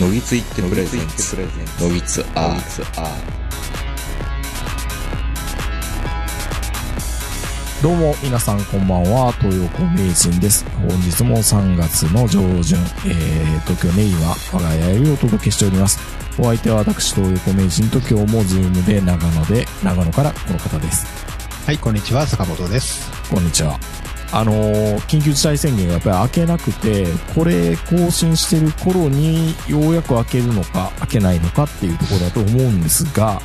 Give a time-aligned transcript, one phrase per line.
[0.00, 1.36] のぎついってプレゼンツ
[1.82, 3.38] のぎつアー
[7.82, 10.64] どうも、皆さんこんばんは、東横名人です。
[10.76, 15.98] 本日も3月の上旬、えー、東京ネイは我が家よりお届けしております。
[16.38, 21.06] お相手は私、東横名人と今日もズームで長野で、長野からこの方です。
[21.66, 23.10] はい、こんにちは、坂本です。
[23.30, 23.97] こんにちは。
[24.30, 33.40] あのー緊急事態宣言がやっぱり開けなくて、これ更新してる頃にようやく開けるのか開けないのかっていうところだと思うんですが、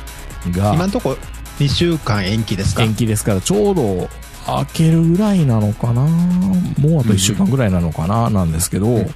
[0.50, 1.16] が、今のとこ
[1.58, 4.08] 2週間延期ですか延期ですから、ちょうど
[4.46, 9.06] 開けるぐらいなのかなもうあと1週間ぐらいなのかななんですけど、ん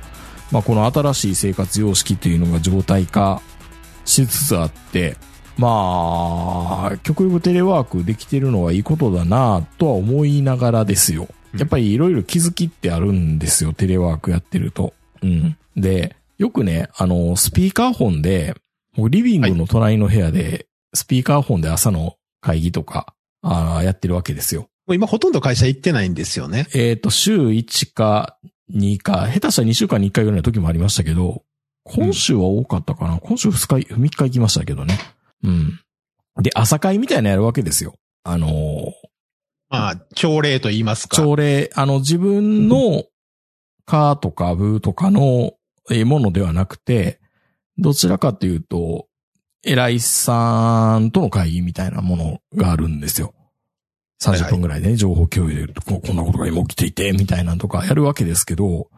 [0.50, 3.42] まあこの新しい生活様式というのが状態化
[4.06, 5.16] しつつあって、
[5.58, 11.28] まあ、極力テレワークできてるのはいいことだなとは思いながらですよ。
[11.56, 14.94] やっぱりいろいろ気づきってあるんですよ、テレワークやってると。
[15.22, 15.56] うん。
[15.76, 18.54] で、よくね、あの、スピーカーフォンで、
[18.96, 24.68] 僕リビングの隣の部屋で、スピーカーフォンで朝の会議とか、あーやってるわけですよ。
[24.86, 26.66] もう今ほとんど会社行ってないんですよね。
[26.74, 28.38] えっ、と、週1か
[28.72, 31.42] 2か、下手したら2週間に1回ぐらいの時もありましたけど、
[31.84, 34.98] 今週は多かったかな、今週2日、3日行きましたけどね。
[35.44, 35.80] うん。
[36.40, 37.94] で、朝会みたいなのやるわけですよ。
[38.24, 38.92] あのー
[39.70, 41.16] まあ、朝礼と言いますか。
[41.16, 43.04] 朝礼、あの、自分の
[43.84, 45.52] カーとかブーとかの
[45.90, 47.20] えーものではなくて、
[47.76, 49.06] どちらかというと、
[49.64, 53.34] 偉いさんとの会議みたいなものがあるんですよ。
[54.22, 58.88] 30分ぐらいでね、情報共有でここんなことが今起きていて、みたいなのとかやるわけですけど、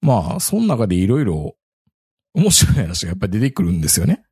[0.00, 1.56] まあ、その中でいろいろ
[2.34, 4.22] 面白い話がやっぱり出てくるんですよね。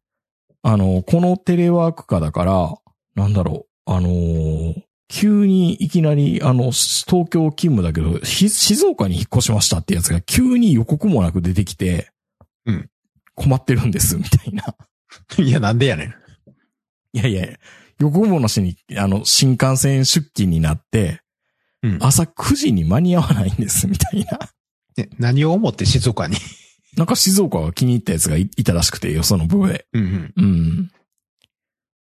[0.62, 2.74] あの、このテレワーク化だから、
[3.14, 12.10] なんだろう、あのー急にいきなり、あの、東京勤務だけど、ひ静岡に引っ越しましたってやつが急に予告もなく出てきて、
[12.64, 12.90] うん。
[13.34, 14.74] 困ってるんです、みたいな。
[15.38, 16.14] いや、なんでやねん。
[17.12, 17.46] いやいや、
[17.98, 21.20] 予告もなしに、あの、新幹線出勤になって、
[21.82, 21.98] うん。
[22.00, 24.38] 朝9時に間に合わないんです、みたいな。
[24.96, 26.36] ね何を思って静岡に？
[26.96, 29.86] なんか静岡が気に入ったやつがいいたらしくて、よその部で。
[29.92, 30.44] うんうん。
[30.44, 30.92] うん。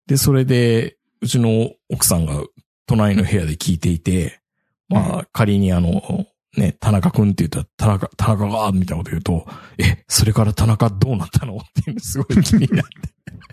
[0.06, 2.44] で、それで、うちの奥さんが
[2.86, 4.41] 隣の部屋で聞いていて、
[4.88, 6.26] まあ、仮にあの、
[6.56, 9.47] ね、田中くんって言ったら、田中、田中が、みたいなこと言うと、
[9.78, 11.56] え、それから田中どうなったの？
[11.56, 12.92] っていうのすごい気になって。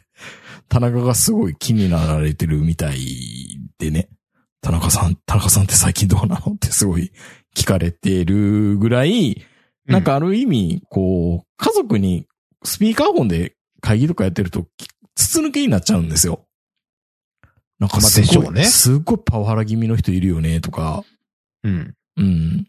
[0.70, 4.10] 田中がすごい気になられてるみたいでね。
[4.62, 6.54] 田中さん、田中さんって最近どうなの？
[6.54, 7.12] ってすごい
[7.56, 9.44] 聞かれてるぐらい、
[9.86, 12.28] なんかある意味、こう、家族に
[12.64, 14.66] スピーカーフォンで会議とかやってると、
[15.16, 16.46] 筒抜けになっちゃうんですよ。
[17.80, 21.04] なんかすごい、まねすっごいパワハラ気味の人いるよね、とか、
[21.64, 21.94] うん。
[22.18, 22.68] うん。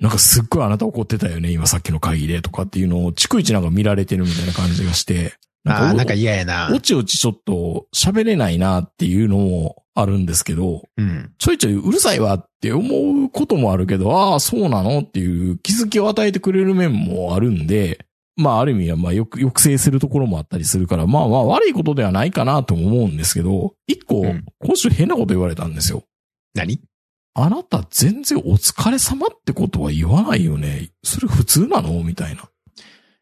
[0.00, 5.34] なんかすっごいあなた怒ってたよね、今さっきの会議でとかっていうのを、逐一なんか見られてるみたいな感じがして、
[5.66, 6.80] ああ、なんかお嫌やなお。
[6.80, 11.32] ちおちちょっと喋れないなっていうのもあるんですけど、うん。
[11.38, 18.06] ちょいちょいうるさいわって思うこともあるけど、ああ、そうなのっていう気づきを与えてくれる面もあるんで、
[18.38, 26.04] まあある意味はまあよく抑制するところもあったりするから、まあまあ悪いことではないかなとも思うんですけど、一個うん、今週変なこと言われたんですよ。
[26.54, 26.80] 何？
[27.34, 30.90] あなた全然お疲れ様ってことは言わないよね。
[31.02, 32.02] それ普通なの？
[32.02, 32.48] みたいな。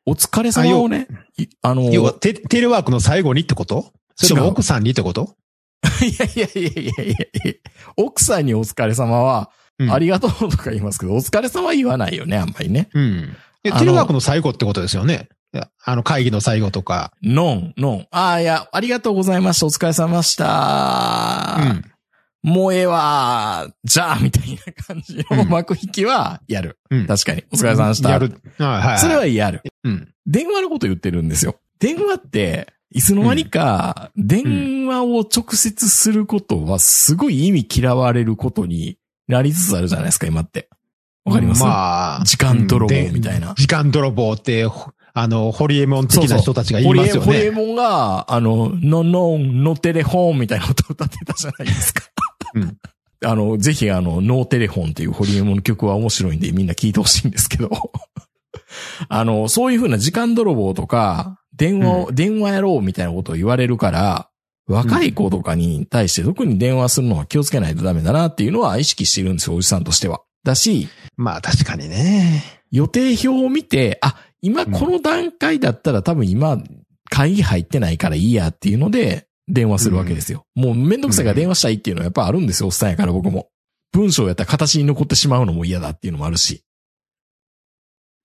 [0.07, 3.93] お疲れ様をね、いあの、要はテ、テレワークの最後にってこと？
[4.15, 5.35] それとも奥さんにってこと？
[6.01, 7.55] いやいやいやいやいやいや
[7.97, 12.89] 奥さんにお疲れ様は、うんありがとうとか言いますけど、お疲れ様は言わないよね、あんまりね。
[12.95, 13.37] うん。
[13.73, 15.29] テレワークの最後ってことですよね。
[15.85, 17.13] あの会議の最後とか。
[17.23, 18.07] ノン、ノン。
[18.11, 19.67] ああ、いや、ありがとうございました。
[19.67, 21.57] お疲れ様でした。
[21.59, 22.51] うん。
[22.51, 23.67] もうええわ。
[23.85, 26.79] じゃあ、みたいな感じのうん幕引きはやる。
[26.91, 27.07] うん。
[27.07, 27.45] 確かに。
[27.53, 28.11] お疲れ様でした。
[28.11, 28.41] やる。
[28.59, 28.99] はいはい。
[28.99, 29.63] それはやる。
[29.85, 30.13] うん。
[30.27, 31.57] 電話のこと言ってるんですよ。
[31.79, 38.99] 電話って、いつの間にか、電話を直接することはすごい意味嫌われることに
[39.29, 40.69] なりつつあるじゃないですか、今って。
[41.27, 41.63] わかります？
[41.63, 42.25] まあ。
[42.25, 47.51] 時間泥棒みたいな時間泥棒って、ほあの、ホリエモン的な人たちが言いますよホリエね。
[47.51, 52.05] モンが、あの、ののん、のテレフォンみたいなことを歌ってたじゃないですか。
[52.55, 52.77] うん
[53.25, 57.71] あの、ぜひあの、ノーテレフォンっていうホリエモンの曲は面白いんでみんな聴いてほしいんですけど。
[59.09, 64.29] あの、そういうふうな時間泥棒とか、電話を、電話やろうみたいなことを言われるから、
[64.69, 70.21] 若い子とかに対して特に電話するのは気をつけないとダメだなっていうのは意識してるんですよ、おじさんとしては。
[70.45, 72.43] だし、まあ確かにね。
[72.71, 76.63] 予定表を見て、あ、今この段階だったら多分今
[77.11, 80.47] 会議入ってないからいいやっていうので電話するわけですよ。
[80.55, 83.49] もうめんどくさいから電話したいっていうのはやっぱあるんですよ、おっさんやから僕も。
[83.93, 86.63] 文章やったら形に残ってしまうのも嫌だっていうのもあるし。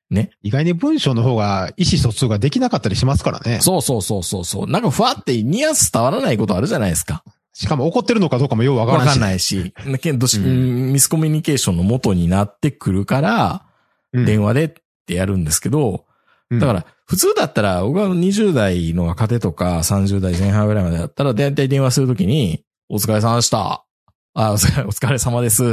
[0.09, 0.31] ね。
[0.41, 3.61] 意外に文章の方が意思疎通ができなかったりしますからね。
[3.61, 4.67] そうそうそうそうそう。
[4.67, 7.23] なんかふわってニュアンス伝わらないことあるじゃないですか。
[7.53, 9.56] しかも怒ってるのかどうかもようわからわかんないし。
[9.56, 10.00] ないし。
[10.00, 13.65] けど、うんミスコミュニケーションの元になってくるから、
[14.13, 14.74] うん電話でっ
[15.06, 16.06] てやるんですけど、
[16.50, 23.86] うんだから、普通だったら、僕は20代の若手とか30代前半ぐらいまでだったら、だいたい電話するときに、お疲れ様でした。
[24.33, 25.63] あ、お疲れ お疲れ様です。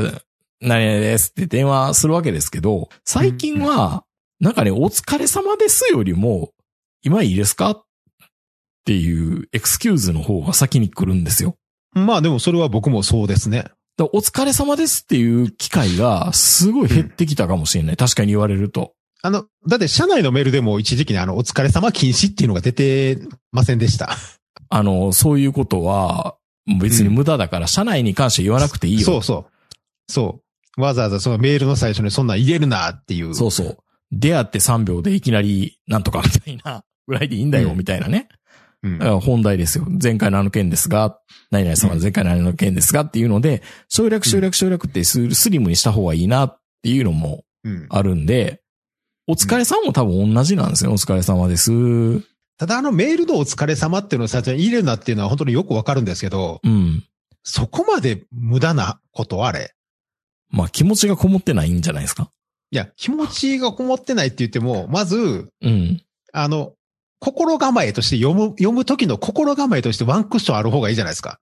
[0.61, 4.05] 何々ですって電話するわけですけど、最近は、
[4.41, 6.53] なんかね、お疲れ様ですよりも、
[7.03, 7.85] 今いいですかっ
[8.85, 11.57] ていうエクスキューズの方が先に来るんですよ。
[11.93, 13.65] まあでもそれは僕もそうですね。
[14.01, 17.97] お疲れ様ですっていう機会がすごい減ってきたかもしれない。
[17.97, 18.95] 確かに言われると。
[19.23, 23.19] あの、だって社内のメールでも一時期にあの、お疲れ様禁止っていうのが出て
[23.51, 24.11] ませんでした。
[24.71, 26.37] あの、そういうことは
[26.81, 29.05] 別に無駄だから、社内に関して言わなくていいよ。
[29.05, 30.13] そうそう。
[30.13, 30.41] そ
[30.77, 30.81] う。
[30.81, 33.35] わざわざそのメールの最初にそんなん入れるなっていう。
[33.35, 33.79] そうそう。
[34.13, 38.29] 出会って3秒でいきなりなんとかみたいなぐらいでいいんだよ、うんみたいなね。
[38.83, 39.87] うん本題ですよ。
[40.03, 41.19] 前回のあの件ですが、
[41.51, 48.63] 何々様の前回のあの件ですがっていうので、省略省略省略ってススリムにした方がいいなっていうのもうんあるんで、
[49.27, 50.93] お疲れさんも多分同じなんですよ。
[50.93, 51.73] お疲れ様です。
[51.73, 52.23] う
[52.57, 57.05] ただあのメールのお疲れ様っていうのを最初に入れるなっていうのは本当によくわかるんですけど、ん。
[57.43, 59.75] そこまで無駄なことあれ？
[60.51, 62.31] まあ気持ちがこもってないんじゃないですか？
[62.71, 66.03] いや、気持ちがこもってないって言っても、まず、うん。
[66.33, 66.75] あの、
[67.21, 71.39] 心構えとして読む、読む時の心構えとしてワンクッションある方がいいじゃないですか。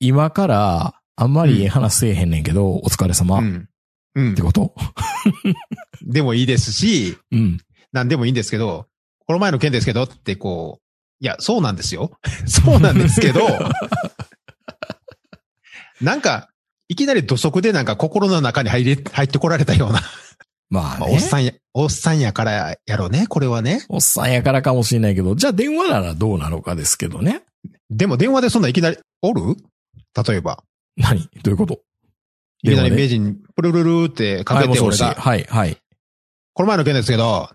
[0.00, 3.68] 今から、あんまり話せえへんねんけど、お疲れ様っうん。
[4.14, 4.42] うんて。
[4.42, 4.74] こと？
[6.04, 7.58] でもいいですし、うん。
[7.92, 8.86] なんでもいいんですけど、
[9.26, 12.10] この前の件ですけどってこう、いや、そうなんですよ。
[12.46, 13.40] そうなんですけど、
[16.02, 16.50] なんか、
[16.88, 20.02] いきなり土足でなんか心の中に入れ、入ってこられたような。
[20.70, 21.00] まあね。
[21.00, 23.84] まあおっさんや、おっさんやからやろうね、これはね。
[23.88, 27.42] おっさんやからかもしれないけど、じゃあ電話ならどうなのかですけどね。
[27.90, 29.56] でも電話でそんないきなり、おる？
[30.26, 30.62] 例えば。
[30.96, 31.28] 何？
[31.42, 31.80] どういうこと？
[32.62, 34.68] いきなり名人にプルルルーってかけ。
[34.68, 35.76] て俺が、はい、はい。
[36.54, 37.50] この前の件ですけど、は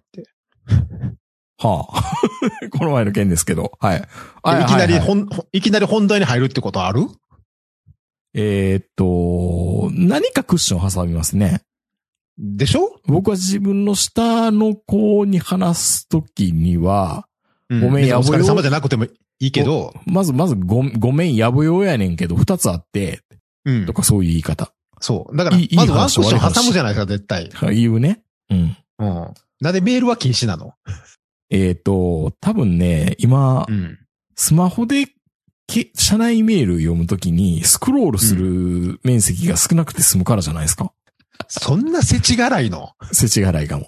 [1.63, 2.13] あ。
[2.71, 3.73] この前の件ですけど。
[3.79, 4.07] はい。
[4.43, 7.07] はいいきなりはいはい本、いきなり本題に入るってことある？
[8.33, 11.61] えーっと、何かクッション挟みますね。
[12.37, 12.99] でしょ？
[13.05, 17.27] 僕は自分の下の子に話すときには、
[17.69, 23.21] うんごめんや別にお疲れぼよ様じゃなくてもいいけど、まずまずごごめん、やぶよやねんけど、二つあって、
[23.65, 23.93] うんと。
[23.93, 24.73] かそういう言い方。
[24.99, 25.37] そう。
[25.37, 27.49] だからいいまずワンクッション挟むじゃないですか、絶対。
[27.73, 28.21] 言うね。
[28.49, 28.77] うん。
[28.99, 29.33] うん。
[29.61, 30.73] なんでメールは禁止なの？
[31.49, 33.97] えーっと、多分ね、今、ん。
[34.35, 35.07] スマホで
[35.67, 40.91] け、社内メール読むときに、スクロールする面積が少なくて済むからじゃないですか。
[41.47, 42.91] そんな世知辛いの？
[43.11, 43.85] 世知辛いかも。
[43.85, 43.87] い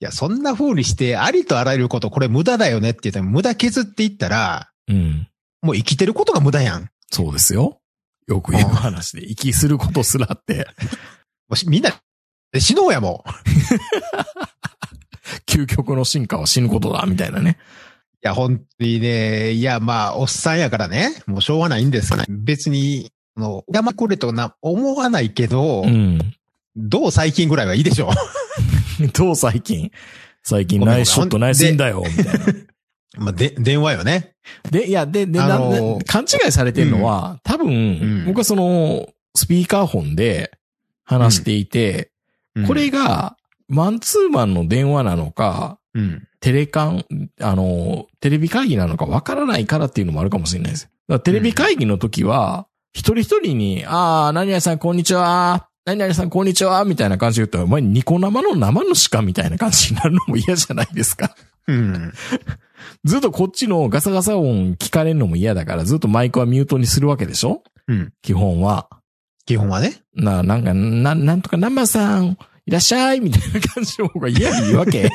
[0.00, 5.28] や、そんな風にして、ありとあらゆること、これ無駄だよねって言ったら、無駄削っていったら、うん。
[5.62, 6.82] もう生きてることが無駄やん。
[6.82, 7.80] もそうですよ。
[8.26, 10.66] よく言う話で、息することすらって、
[11.50, 11.90] うしみんな、
[12.58, 13.30] 死のうやもん。
[13.30, 13.32] い
[15.46, 17.58] 究極の進化は死ぬことだ、みたいなね。
[18.22, 26.34] や、本当にね、いや、まあ、おっさんやからね、もうしょうがないんですから、別に、あの、山くれとな、思わないけど、うん。
[26.88, 28.10] どう最近ぐらいはいいでしょ
[29.14, 29.90] どう最近？
[30.42, 32.46] 最近ナイスショットナイスインだよ、みたいな。
[33.18, 34.34] まあ、で、電話よね。
[34.70, 38.24] で、いや、で、で、なあのーな勘違いされてるのは、多分、ん。
[38.26, 40.52] 僕はその、スピーカーフォンで
[41.04, 42.12] 話していて、
[42.66, 43.36] これが、
[43.68, 47.04] マンツーマンの電話なのか、うん、テレカン、
[47.40, 50.88] あの、テレビ会議なのかわからないからっていうのもあるかもしれないです。
[51.24, 61.34] テレビ会議の時は、一人一人に、ああ、何々さんこんにちは、何々さんこんにちは、みたいな感じで言ったら、お前ニコ生の生の鹿みたいな感じになるのも嫌じゃないですか。
[61.66, 62.12] うん。
[63.04, 67.62] ずっとこっちのガサガサ音聞かれるのも嫌だから、ずっとマイクはミュートにするわけでしょ？
[67.88, 68.12] うん。
[68.20, 68.88] 基本は。
[69.46, 70.02] 基本はね。
[70.14, 75.10] な、なんか、な、なんとか生さん、いらっしゃいみたいな感じの方が嫌に言うわけ。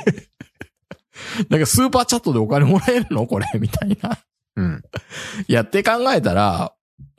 [1.49, 3.27] なんかスーパーチャットでお金もらえるの？
[3.27, 4.17] これみたいな。
[4.55, 4.83] うん。
[5.47, 6.69] やって考えたら、うん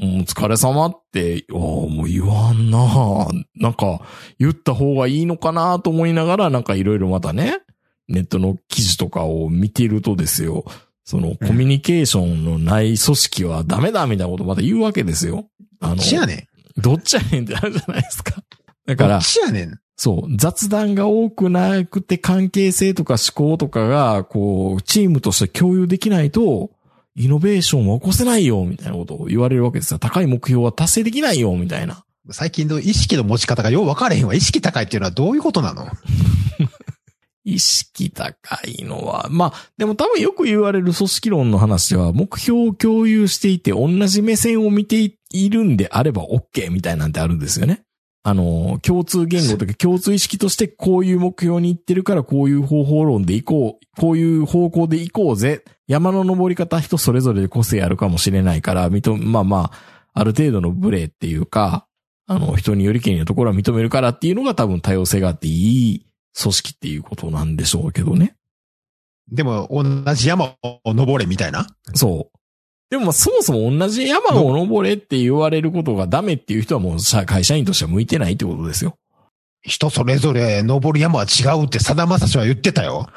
[0.01, 4.01] お疲れ様って、もう言わんななんか、
[4.39, 7.61] 言った方がいいのかなと思いながら、なんかいろいろまたね、
[8.09, 10.65] ネットの記事とかを見ているとですよ、
[11.05, 15.47] その、コミュニケーションのない組織はダメだみたいなことまた言うわけですよ。
[15.81, 16.81] あのどっ、ちやねん。
[16.81, 18.43] どっちやねんってあるじゃないですか。
[18.87, 19.81] だからどっ、ちやねん。
[19.97, 26.71] そう、雑談が多くなくて関係性とか思考とかが、こう、チームとして共有できないと、
[27.17, 29.99] イノベーションは起こせないよ、みたいなことを言われるわけですよ。
[29.99, 32.05] 高い目標は達成できないよ、みたいな。
[32.31, 34.35] 最近の意識の持ち方がよう分かれへんわ。
[34.35, 35.87] 意識高いっていうのはどういうことなの？
[37.45, 47.85] 意識高いのは、まあ、でも多分よく言われる組織論の話では、目標を共有していて、同じ目線を見ているんであれば OK みたいなんてあるんですよね。
[48.29, 55.63] あの、共通言語とか 共通意識としてこういう目標に行ってるからこういう方法論で行こう、こういう方向で行こうぜ。
[55.87, 61.87] 山の登り方人それぞれで個性あるかもしれないから、認まあまあ、ある程度のブレっていうか、
[62.27, 66.07] あの、人によりけりのところは認めるからっていうのが多分多様性があっていい
[66.37, 68.35] 組織っていうことなんでしょうけどね。
[69.31, 71.69] でも、同じ山を登れみたいな？
[71.95, 72.36] そう。
[72.91, 78.97] でもそもそも同じ山を登れって言われることがダメっていう人はもう会社員としては向いてないってことですよ。
[79.63, 83.09] 人それぞれ登る山は違うってさだまさしは言ってたよ。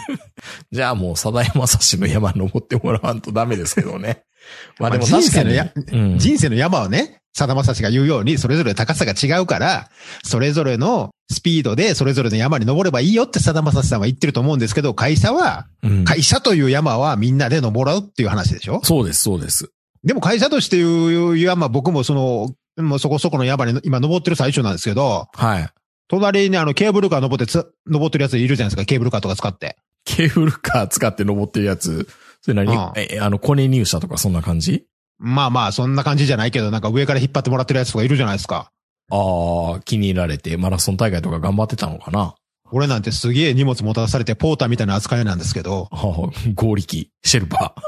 [0.70, 4.24] じゃあもうさだまさしの山登ってもらわんとダメですけどね。
[4.78, 5.56] まあでも確かに、
[5.92, 9.90] うん、人生の山はね、さだまさしが言うように、それぞれ高さが違うから、
[10.24, 18.80] それぞれのスピードでそれぞれの山に登ればいいよってさだまさしさんは言ってると思うんですけど、会社は、うん、会社という山はみんなで登ろうっていう話でしょ？
[18.82, 19.70] そうです、そうです。
[20.04, 25.68] でも会社としていう山、僕もその、もうそこそこの山に今登ってる最中なんですけど、はい。
[26.08, 29.76] 隣にあのケーブルカー登ってつ、登ってるやついるじゃないですか、ケーブルカーとか使って。
[30.04, 32.08] ケーブルカー使って登ってるやつ、
[32.40, 34.86] それ何、うん、え、あの、コネ入社とかそんな感じ？
[35.18, 38.70] まあまあ、そんな感じじゃないけど、なんか上から引っ張ってもらってるやつとかいるじゃないですか。
[39.10, 42.34] ああ、気に入られてマラソン大会とか頑張ってたのかな
[42.70, 45.88] 俺なんてすげえ荷物持たされてポーターみたいな扱いなんですけど。
[45.90, 47.80] はあ、合力、シェルパー。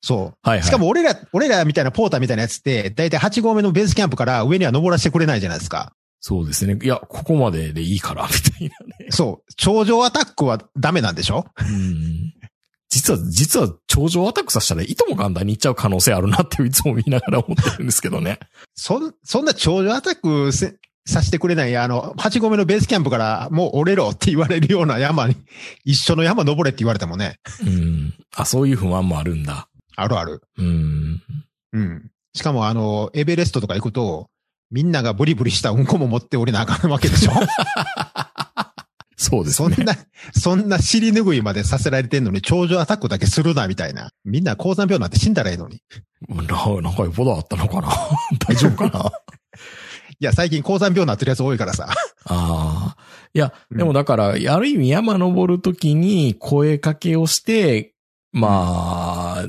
[0.00, 0.38] そう。
[0.48, 0.62] はいはい。
[0.62, 5.92] しかも俺ら、俺らみたいなポーターみたいなやつって、だいたい8合目のベースキャンプから上には登らせてくれないじゃないですか。
[6.20, 6.78] そうですね。
[6.80, 9.06] いや、ここまででいいから、みたいなね。
[9.10, 9.52] そう。
[9.56, 11.46] 頂上アタックはダメなんでしょ？
[11.60, 12.32] うん。
[12.92, 18.38] 実は、実は頂上アタックさせたらいとも簡単にいっちゃう可能性あるなっていつも見ながら思ってるんですけどね。
[18.76, 25.36] そん、そんな頂上アタックせさせてくれない、あの、8合目のベースキャンプからもう折れろって言われるような山に、
[25.84, 27.36] 一緒の山登れって言われてもね。
[27.62, 28.14] うん。
[28.36, 29.68] あ、そういう不安もあるんだ。
[29.96, 30.42] あるある。
[30.58, 31.22] うん。
[31.72, 32.10] うん。
[32.34, 34.28] しかもあの、エベレストとか行くと、
[34.70, 37.32] みんながブリブリしたうんこも持って降りなあかんわけでしょ
[39.22, 39.76] そうですね。
[39.76, 39.96] そんな、
[40.34, 44.10] そんな尻拭いまでさせられてんのに、頂上アタックだけするな、みたいな。
[44.24, 45.80] みんな高山病なんて死んだらいいのに。
[46.28, 46.44] な、
[46.80, 47.88] なんかよほどあったのかな
[48.44, 49.12] 大丈夫かな
[50.18, 51.88] いや、最近高山病になってるやつ多いからさ。
[52.24, 52.96] ああ。
[53.32, 57.94] いや、でもだから、うん、ある意味山登るときに声かけをして、
[58.32, 59.44] まあ、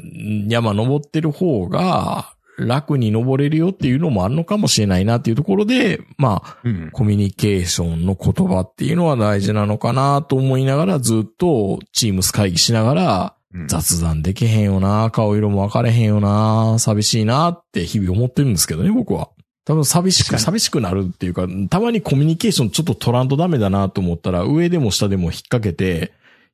[0.47, 13.35] 山登ってる方が、楽に登れるよっていうのもあるのかもしれないなっていうところで、まあ、うん、コミュニケーションの言葉っていうのは大事なのかなと思いながらずっとチームス会議しながら、
[13.67, 19.29] 雑談できへんよな、顔色も分かれへんよな、寂しいなって日々思ってるんですけどね、僕は。
[19.65, 26.13] 多分寂しく、寂しくなるっていうか、たまにコミュニケーションちょっと取らんとダメだなと思ったら、上でも下でも引っ掛けて、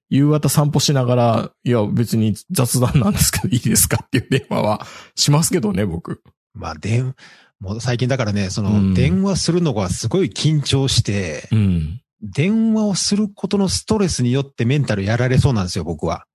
[0.10, 4.86] 夕方散歩しながら、いや別に雑談なんですけどいいですかっていう電話は
[5.16, 6.22] しますけどね、僕。
[6.54, 7.16] まあ、電、
[7.60, 16.26] もう最近だからね、その、電話するのがすごい緊張して、うん、電話をすることのストレスによってメンタルやられそうなんですよ、僕は。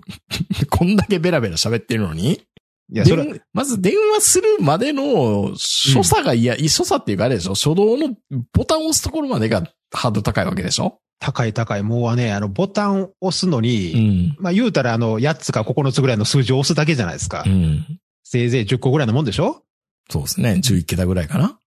[0.70, 2.42] こんだけベラベラ喋ってるのに？
[2.90, 7.54] いや、それ、まず電話するまでの所作が嫌、うん、所作っていうかあれでしょ？
[7.54, 8.14] 初動の
[8.52, 11.00] ボタンを押すところまでがハード高いわけでしょ？
[11.20, 11.82] 高い高い。
[11.82, 17.42] もうね、あの、ボタンを押すのに、うん、まあ言うたらあの、8つか9つぐらいの数字を押すだけじゃないですか。
[17.46, 19.62] うん、せいぜい10個ぐらいのもんでしょ？
[20.10, 20.60] そうですね。
[20.62, 21.58] 11桁ぐらいかな。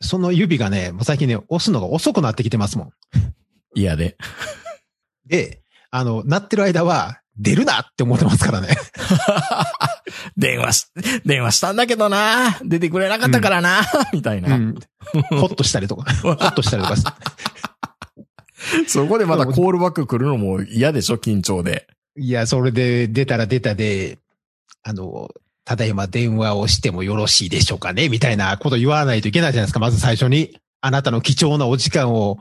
[0.00, 2.90] その指がね、もう最近ね、押すのが遅くなってきてますもん。
[3.74, 4.16] 嫌で。
[5.26, 8.68] で、あの、鳴ってる間は、出るなって思ってますからね。
[10.36, 10.86] 電話し、
[11.24, 14.74] 電話したんだけどな出てくれなかったからな、うん、みたいな、うん。
[15.30, 17.16] ほっとしたりとか、 ほっとしたりとか。
[18.86, 21.16] そこでまたコールバック来るのも嫌でしょ？
[21.16, 21.86] 緊張で。
[22.16, 24.18] いや、それで出たら出たで、
[24.82, 25.28] あの、
[25.64, 28.08] ただいま電話をしてもよろしいでしょうかね？
[28.08, 29.80] みたいなこと言わないといけないじゃないですか。
[29.80, 30.56] まず最初に。
[30.86, 32.36] あなたの貴重なお時間を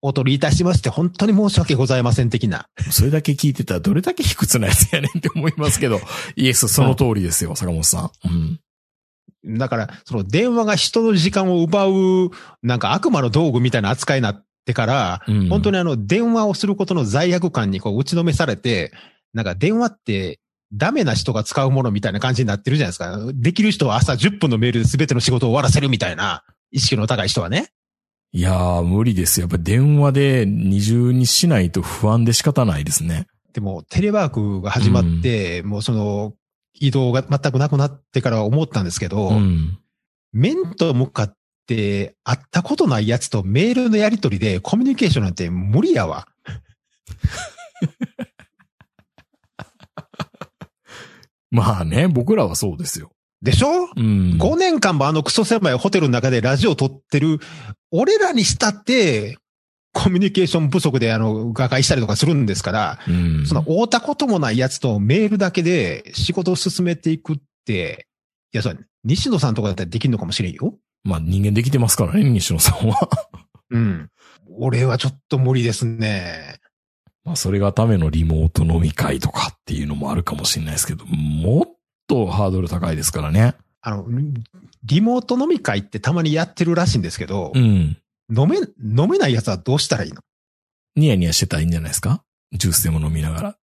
[0.00, 2.66] お取りいたしまして、本当に申し訳ございません的な。
[2.90, 6.00] それだけ聞いてたらどれだけ卑屈なやつやねんって思いますけど、
[6.36, 8.58] イエス、その通りですよ、坂本さん。
[9.46, 9.58] うん。
[9.58, 12.30] だから、その電話が人の時間を奪う、
[12.62, 18.92] なんか悪魔の道具みたいな扱いになってから、うん、本当にあの、電話をすることの罪悪感にこう打ちのめされて、
[19.32, 20.40] なんか電話って
[20.72, 23.18] ダメな人が使うものみたいな感じになってるじゃないですか。
[23.34, 27.68] できる人は朝10分のメールで全ての仕事を終わらせるみたいな意識の高い人はね。
[28.32, 29.44] いやー、無理ですよ。
[29.44, 33.28] やっぱ電話で二重にしないと不安で仕方ないですね。
[33.52, 36.32] でも、テレワークが始まって、うん、もうその、
[36.74, 39.78] 移動が全くなくなってから思ったんですけど、うん、
[40.32, 46.26] 面と向かって会ったことないやつとメールのやり取りでコミュニケーションなんて無理やわ。
[51.50, 53.10] まあね、僕らはそうですよ。
[53.42, 53.68] でしょ？
[53.96, 54.38] うん。
[54.40, 57.38] 5年間もあのクソ狭いホテルの中でラジオを撮ってる、
[57.92, 59.36] 俺らにしたって、
[59.92, 63.46] コミュニケーション不足であの、瓦解したりとかするんですから、うん。
[63.46, 68.08] その会うたこともないやつとメールだけで仕事を進めていくって、
[68.52, 70.76] いや、それ、西野さんとかだったらできるのかもしれんよ。
[71.04, 73.08] まあ人間できてますからね、西野さんは。
[73.70, 74.10] うん。
[74.58, 76.58] 俺はちょっと無理ですね。
[77.24, 83.54] まあそれがためのリモート飲み会とかっていうのもあるかもしれないですけど、もっとハードル高いですからね。
[83.80, 84.06] あの、
[84.84, 87.98] リモート飲み会ってたまにやってるらしいんですけど、うん。
[88.34, 88.56] 飲め、
[89.02, 90.22] 飲めないやつはどうしたらいいの？
[90.96, 92.22] ニヤニヤしてたらいいんじゃないですか？
[92.52, 93.56] ジュースでも飲みながら。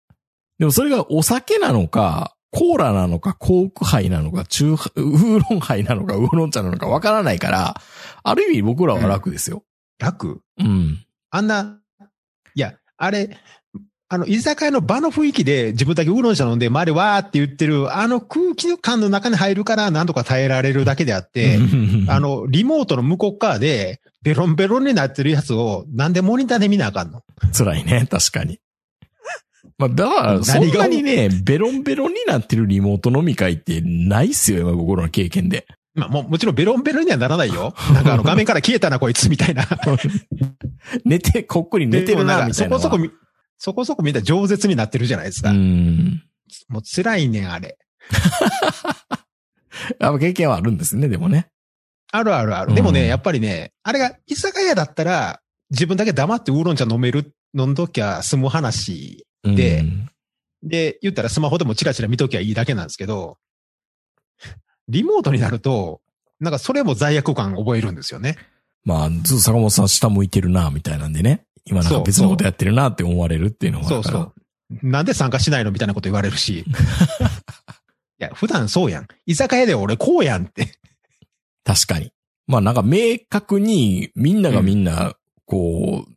[0.60, 7.81] でもそれがお酒なのか、コーラなのか、コーク杯なのか、中、ウーロン杯なのか、ウーロン茶なのかわからないから、
[8.24, 9.63] ある意味僕らは楽ですよ。
[10.00, 10.41] 楽？
[10.60, 11.05] うん。
[11.29, 11.79] あんな、
[12.53, 13.38] いや、あれ、
[14.10, 21.58] あの、居酒屋の場の雰囲気で自分だけウーロン茶飲んで周りわーって言ってる、あの空気感の中に入るからなんとか耐えられるだけであって、
[22.10, 27.24] あの、リモートの向こう側で、ベロンベロンになってるやつを、なんでモニターで見なあかんの？
[27.58, 28.60] 辛いね、確かに。
[29.82, 35.66] まあ、だから、そんなにね、ベロンベロンになってるリモート飲み会ってないっすよ、今僕らの経験で。
[35.96, 37.74] まあ、もう、もちろんベロンベロンにはならないよ。
[37.94, 39.68] なんかあの、画面から消えたな、こいつ、みたいな。
[41.04, 42.80] 寝て、こっくり寝てるな、みたいな。
[42.80, 43.10] そこそこみ、
[43.58, 45.50] そこそこみんな饒舌になってるじゃないですか。
[45.50, 46.22] うん。
[46.70, 47.80] もう辛いねん、あれ。
[50.00, 51.48] やっぱ経験はあるんですね、でもね。
[52.12, 52.76] あるあるある。
[52.76, 60.08] でもね、やっぱりね、あれが居酒屋だったら、自分だけ黙ってウーロン茶飲める、飲んどきゃ済む話でうん
[60.64, 63.38] で、言ったらスマホでもチラチラ見ときゃいいだけなんですけど、
[64.88, 66.01] リモートになると、
[66.40, 68.38] なんかそれも罪悪感覚えるんですよね。
[68.84, 71.46] まあ、ずっと坂本さん下向いてるな、みたいなんでね。
[71.66, 73.86] 今なんか別のことやってるなって思われるっていうのは。
[73.86, 74.34] そうそう。
[74.82, 76.60] なんで参加しないのみたいなこと言われるし。
[78.20, 79.08] いや、普段そうやん。
[79.25, 80.74] 居酒屋で俺こうやんって。
[81.64, 82.12] 確かに。
[82.48, 86.12] まあなんか明確にみんながみんな、こう、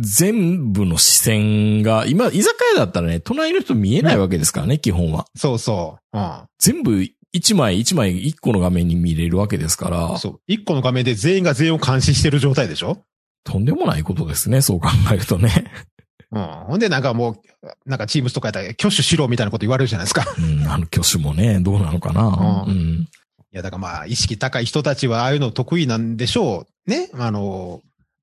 [0.00, 5.26] 全部の視線が、今、居酒屋だったらね、隣の人見えないわけですからね、基本は。
[5.36, 6.18] そうそう。
[6.18, 6.40] うん。
[6.58, 10.40] 全部一枚一枚一個の画面に見れるわけですから、そう。
[10.46, 12.98] 一個の画面で全員が全員を監視してる状態でしょ？
[13.44, 15.70] とんでもないことですね、そう考えるとね。
[16.32, 16.42] うん。
[16.68, 20.24] ほんでなんかもう、なんかチームスとかやったら挙手しろみたいなこと言われるじゃないですか。
[20.38, 22.64] うん、あの挙手もね、どうなのかな。
[22.66, 23.00] ううんん。
[23.00, 23.06] い
[23.52, 26.90] や、だからまあ、意識高い人たちはああいうの得意なんでしょう。
[26.90, 27.08] ね。
[27.14, 27.80] あの、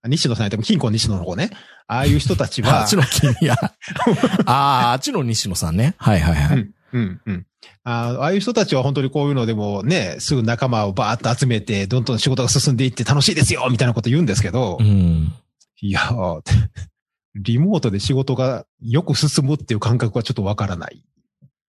[0.07, 1.51] 西野さんやっても金庫西野の方ね。
[1.87, 3.55] ああいう人たち あはっち、の君や。
[4.45, 5.95] ああ、あっちの西野さんね。
[5.97, 6.57] はいはいはい。
[6.57, 7.45] うん、うん、うん。
[7.83, 15.33] あああいう人たちは本当にこういうのでもね、すぐ仲間をバーッと集めて、どんどん仕事が進んでいって楽しいですよみたいなこと言うんですけど、うん。
[15.81, 16.41] いやー、
[17.35, 21.03] リモートで仕事がよく進むっていう感覚はちょっとわからない。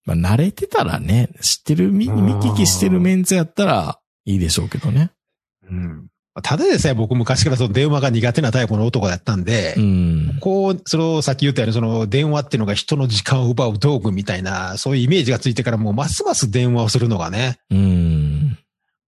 [0.05, 5.11] まあ、慣れてたらね、知ってる、見見聞きしてるメンツやったらいいでしょうけどね。
[5.71, 6.09] うん。
[6.42, 10.38] ただでさえ僕昔からその電話が苦手なタイプの男だったんで、うん。
[10.40, 17.59] こう、その、さっき言ったように、その、電話っていうのが人の時間を奪う道具みたいな、そういうイメージがついてからもうますます電話をするのがね。
[17.70, 18.59] うん。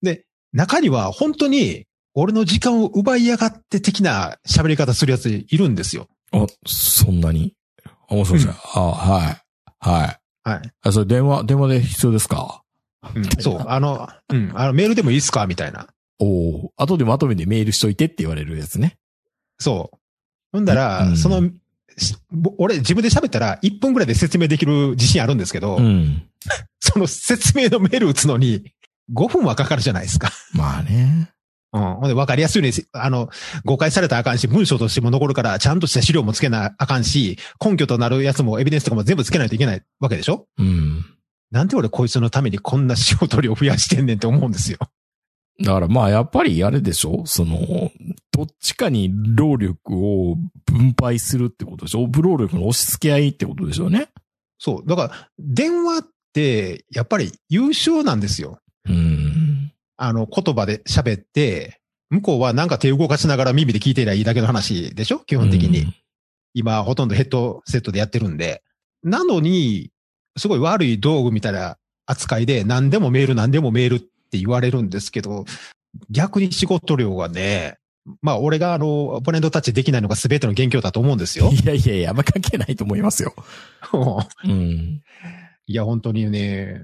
[0.01, 6.07] で、中には本当に、俺の時間を奪いやがって的な喋り方するやついるんですよ。
[6.33, 7.53] あ、そんなに？
[8.09, 8.55] 面白いじゃん。
[8.75, 9.37] あはい。
[9.79, 10.19] はい。
[10.43, 10.71] はい。
[10.83, 12.63] あ、それ電話、電話で必要ですか？
[13.15, 13.65] うん、そう。
[13.65, 14.51] あの、うん。
[14.53, 15.47] あの、メールでもいいっすか？
[15.47, 15.87] みたいな。
[16.23, 16.25] お
[16.67, 18.97] お後でまとめてメールしといてって言われるやつね。
[19.59, 19.97] そう。
[20.53, 21.49] ほんだら、うんその、
[21.97, 26.23] しぼ俺自分で喋ったら1分くらいで説明できる自信あるんですけど、うん。
[26.79, 28.71] その説明のメール打つのに
[29.13, 30.31] 5分はかかるじゃないですか。
[30.53, 31.29] まあね。
[31.73, 31.81] うん。
[31.95, 33.29] ほんで、わかりやすいように、あの、
[33.65, 40.47] 誤解されたらあかんし、文章としても残るから、ちゃんとした資料もつけなあかんし、根拠となるやつもエビデンスとかも全部つけないといけないわけでしょ？
[40.57, 41.05] うん。
[41.49, 44.77] なんで俺こいつのためにこんな仕事量増やしてんねんって思うんですよ。
[45.59, 47.23] だからまあやっぱりあれでしょ？
[47.25, 47.91] その、
[48.31, 50.35] どっちかに労力を
[50.65, 52.07] 分配するってことでしょ？
[52.07, 54.09] 労力の押し付け合いってことでしょうね。
[54.57, 54.87] そう。
[54.87, 58.59] だから、電話って、やっぱり優秀なんですよ。
[58.87, 59.71] うん。
[59.97, 65.19] あの、言葉で喋って、向こうはなんか手動かしながら耳で聞いてりゃいいだけの話でしょ？
[65.19, 65.93] 基本的に。
[66.53, 68.63] 今、ほとんどヘッドセットでやってるんで。
[69.03, 69.91] なのに、
[70.37, 75.45] すごい悪い道具みたいな扱いで、何でもメール、何でもメールって言われるんですけど、
[76.09, 77.77] 逆に仕事量がね、
[78.21, 81.55] まあ、俺があの、オポネントタッチできないのが全ての元凶だと思うんですようん。。
[81.55, 83.35] いやいやいや、あんま関係ないと思いますよ。
[84.43, 85.01] うん。
[85.67, 86.81] いや、本当にね、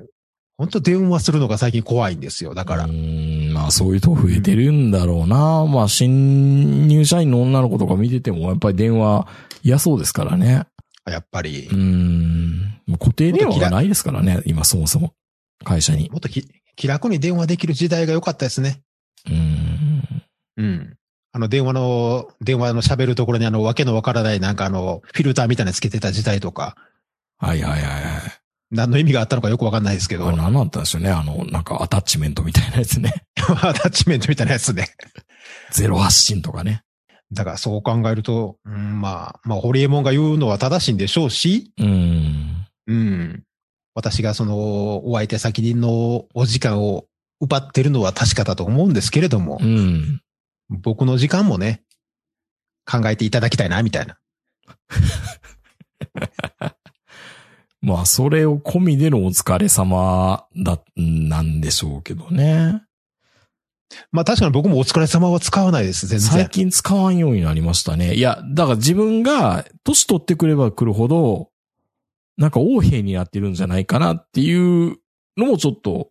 [0.57, 2.55] 本当電話するのが最近怖いんですよ。
[2.55, 2.85] だから。
[2.85, 5.65] うん、まあそういうとこ増えてるんだろうな。
[5.65, 9.27] まあ新入社員の女の子とか見てても、やっぱり電話
[9.61, 10.65] 嫌そうですからね。
[11.05, 11.75] やっぱりう。
[11.75, 12.81] ん。
[12.93, 15.13] 固定電話がないですからね、今そもそも。
[15.63, 16.09] 会社に。
[16.09, 18.81] もっとき気楽に電話できる時代が良かったですね。
[19.29, 20.03] うん。
[20.57, 20.97] うん。
[21.33, 26.77] あの、電話の、電話の喋るところにあの、わけのわからないなんかあの、フィルターみたいなのつけてた時代とか、
[27.39, 28.03] はいはいはいはい。
[28.71, 31.09] 何の意味があったのかよくわかんないですけど、あれ何だったんでしょうね。
[31.09, 33.13] あの、なんかアタッチメントみたいなやつね。
[33.61, 34.89] アタッチメントみたいなやつね。
[35.71, 36.83] ゼロ発信とかね。
[37.31, 41.85] だからそう考えると、うん、まあ、まあ、ホリエモンが言うのは正しいんでしょうし、うん。
[41.85, 42.46] うん。
[43.97, 47.05] 私がその、お相手先のお時間を
[47.41, 50.21] 奪ってるのは確かだと思うんですけれどもう、ん。
[50.69, 51.81] 僕の時間もね、
[52.85, 54.19] 考えていただきたいな、みたいな。
[57.81, 62.83] まあ、それを込みでのお疲れ様だ、なんでしょうけどね。
[64.11, 66.49] まあ確かに僕もお疲れ様は使わないです、全最然。
[66.49, 68.13] 近使わんようになりましたね。
[68.13, 71.49] いや、だから自分が年取ってくれば来るほど、
[72.37, 74.97] なんか横兵になってるんじゃないかなっていう
[75.37, 76.09] のもちょっと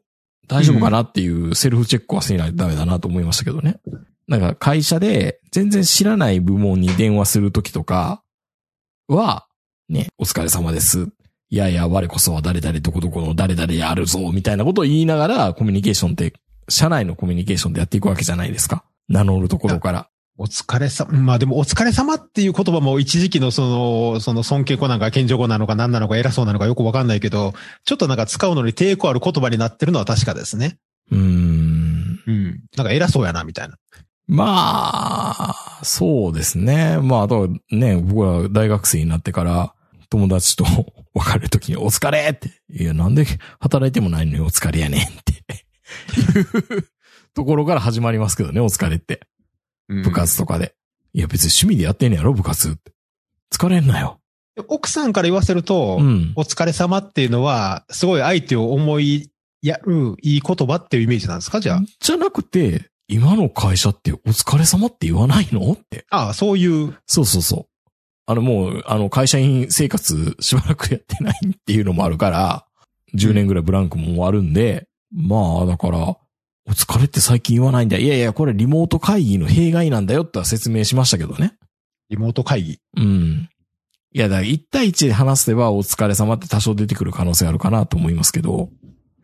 [0.49, 3.81] 大丈夫かなっていうセルフチェックはせないとダメだなと思いましたけどね。
[4.29, 8.23] なんか会社で全然知らない部門に電話するときとか
[9.09, 9.47] は、
[9.89, 11.09] ね、お疲れ様です。
[11.49, 16.33] いやいや、我こそは誰々どこどこの誰々やるぞ、みたいなことを言いながらコミュニケーションって、
[16.69, 18.85] 社内のコミュニケーションでやっていくわけじゃないですか。
[19.09, 20.11] 名乗るところから。
[20.39, 23.63] お疲れ様、まあでもお疲れ様っていう言葉も一時期のそ
[24.15, 30.79] の、その尊敬語なんか謙譲語なのか何なのか偉そうなのかよくわかんないけど、ちょっとなんか使うのに抵抗ある言葉になってるのは確かですね。
[31.11, 32.21] うーん。
[32.27, 32.61] うん。
[32.77, 33.77] なんか偉そうやな、みたいな。
[34.29, 36.99] まあ、そうですね。
[37.01, 39.73] まあ、あとはね、僕は大学生になってから、
[40.11, 40.65] 友達と
[41.15, 42.51] 別れるときにお疲れって。
[42.71, 43.25] いや、なんで
[43.61, 45.37] 働いてもないのにお疲れやねんって。
[46.77, 46.89] いう
[47.35, 49.21] ところから始まりますけどね、お疲れって。
[49.89, 50.75] うん部活とかで。
[51.13, 52.93] いや、別に趣味でやってんねやろ、部活って。
[53.55, 54.21] 疲れんなよ。
[54.69, 56.33] 奥さんから言わせると、うん。
[56.37, 59.31] お疲れ様っていうのは、すごい相手を思い
[59.63, 61.83] やるいい言葉っていうイメージなんですかじゃあ？
[62.01, 66.07] じゃなくて、今の会社ってお疲れ様って言わないのって。
[66.11, 66.97] ああ、そういう。
[67.07, 67.91] そうそうそう。
[68.27, 72.67] あのもう、あの会社員生活しばらくやってないっていうのもあるから、
[73.15, 76.17] 10年ぐらいブランクもあるんで、まあだから、
[76.69, 77.97] お疲れって最近言わないんだ。
[77.97, 81.57] いやいや、これリモート会議の弊害なんだよっては説明しましたけどね。
[82.11, 82.79] リモート会議。
[82.97, 83.49] うん。
[84.13, 88.71] いや、だから1対1で話せばお疲れ様って多少出てくる可能性あるかなと思いますけど、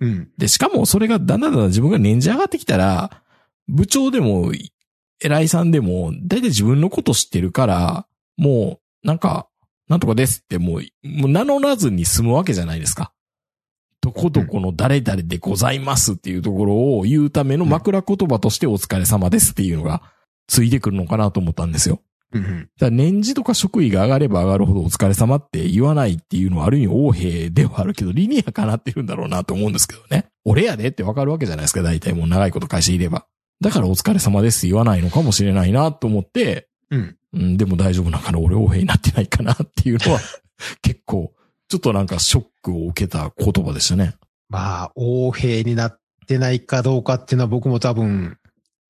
[0.01, 0.29] うん。
[0.39, 3.23] で、しかもそれがだんだんだんだん自分が年次上がってきたら、
[3.69, 4.53] 部長でも、
[5.25, 9.49] 偉いさんでも、だいたい自分のこと知ってるから、もう、なんか、
[9.89, 13.13] なんとかですってもう、もう名乗らずに済むわけじゃないですか。
[14.03, 20.03] どこどこの誰々でございますっていうところを言うための枕言葉としてお疲れ様ですっていうのが
[20.49, 22.01] ついてくるのかなと思ったんですよ。
[22.79, 30.27] だ年次とか職位が上がれば上がるほどお疲れ様って言わないっていうのはある意味横兵ではあるけど、理にはかなってるんだろうなと思うんですけどね。
[30.45, 33.27] 俺やでってわかるわけじゃないですか、大体もう長いこと会社いれば。
[33.61, 37.17] だからお疲れ様ですって言わないのかもしれないなと思って、うん。
[37.35, 40.21] うん、でも大丈夫だから俺横兵になってないかなっていうのは、
[40.83, 41.33] 結構、
[41.73, 44.13] ちょっとなんかショックを受けた言葉でしたね。
[44.51, 48.37] まあ、横兵になってないかどうかっていうのは僕も多分、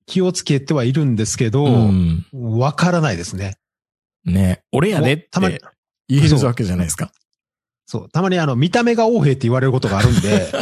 [0.04, 2.26] 気をつけてはいるんですけど、うん。
[2.32, 3.54] わからないですね。
[4.24, 5.60] ね俺やでってたまに、
[6.08, 7.12] 言えるわけじゃないですか。
[7.86, 10.52] そう、たまにあの、見た目が横兵って言われることがあるんで、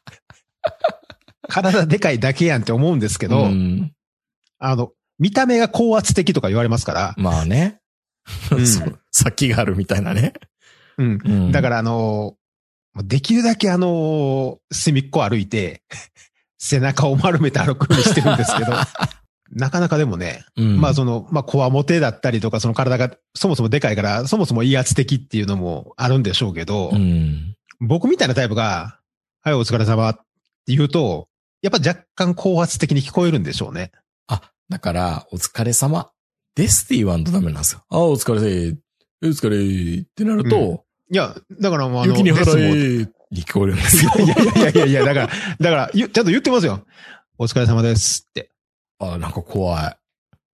[1.48, 3.90] 体でかいだけやんって思うんですけど、うん、
[4.58, 7.80] あの、見た目が高圧的とか言われますから、まあね。
[8.52, 10.34] うん そう先があるみたいなね。
[10.98, 11.18] うん。
[11.24, 12.36] うんだからあの、
[13.04, 15.82] できるだけあの、隅っこ歩いて、
[16.58, 18.72] 背中を丸めて歩くようにしてるんですけど、
[19.52, 27.54] なかなかでもね、うんまあその、まあコアモテだったりとか、その体がそもそもでかいから、そもそも威圧的っていうのもあるんでしょうけど、うん。
[27.80, 29.00] 僕みたいなタイプが、
[29.42, 30.22] はい、お疲れ様って
[30.68, 31.28] 言うと、
[31.62, 33.92] やっぱ若干高圧的に聞こえるんでしょうね。
[34.26, 36.10] あ、だから、お疲れ様
[36.54, 37.84] ですって言わんとダメなんですよ。
[37.88, 38.76] あ、お疲れせ
[39.22, 44.12] お疲れってなると、いや、だからもうあの、雪に払えに聞こえるんですよ。
[44.18, 45.28] いやいやいやいやだから、
[45.60, 46.84] だから、ゆちゃんと言ってますよ。
[47.38, 48.50] お疲れ様ですって。
[48.98, 49.96] あ、なんか怖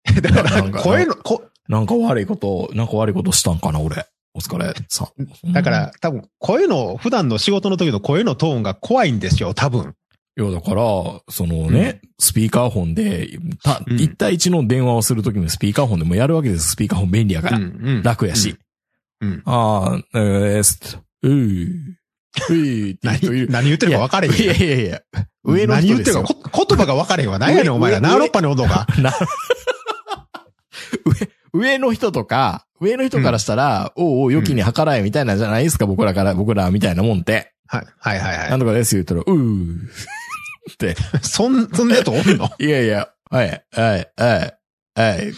[0.06, 0.20] い。
[0.20, 4.06] だから、なんか声の、こ、なんか悪いこと、なんか悪いことしたんかな、俺。
[4.34, 5.10] お疲れさ。
[5.52, 9.94] だから、多分、声の、普段の仕事の時の声のトーンが怖いんですよ、多分。
[10.38, 10.82] いや、だから、
[11.28, 16.70] そのね、スピーカーフォンで、た、うん1対1の電話をするときにスピーカーフォンでもやるわけです。
[16.70, 17.58] スピーカーフォン便利やから。
[17.58, 18.56] うんうん楽やし。
[19.22, 19.42] うん。
[19.46, 21.68] ああ、えーす、うー、
[22.50, 23.46] うーってい。
[23.48, 25.00] 何言ってるか分かれへんいやいやいや、
[25.44, 26.50] 上の何言ってる人ですよか、。
[26.66, 27.38] 言葉が分かれへんわ。
[27.38, 27.98] 何やねん、お前ら。
[27.98, 28.87] 上ナーロッパのか。
[28.98, 29.12] な
[31.52, 37.52] 上、上の人とか、上の人からしたら、おうおう、良きに計らえみたいなんじゃないですか、僕らから、僕らみたいなもんって。
[37.68, 39.76] はい、はい、はいはなんとかです言ったら、うー。
[40.72, 40.96] って。
[41.22, 44.54] そん、そんなやつおんのいやいや、はい、はい、はい、
[44.94, 45.32] はい。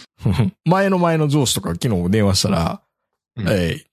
[0.65, 2.81] 前の前の上司とか昨日電話したら、
[3.37, 3.85] うんはい。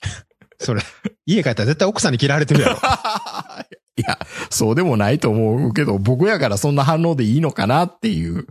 [0.58, 0.82] それ、
[1.26, 2.76] 家帰ったら絶対奥さんに嫌われてるやろ。
[3.96, 4.18] いや、
[4.50, 8.46] そうでもないと思うけど、僕やからそんな反応でいいのかなっていう